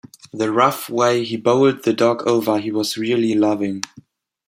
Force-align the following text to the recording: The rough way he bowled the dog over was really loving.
The 0.33 0.51
rough 0.51 0.89
way 0.89 1.23
he 1.23 1.37
bowled 1.37 1.83
the 1.83 1.93
dog 1.93 2.25
over 2.25 2.59
was 2.73 2.97
really 2.97 3.35
loving. 3.35 3.83